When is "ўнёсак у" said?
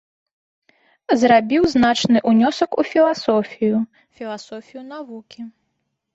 2.31-2.87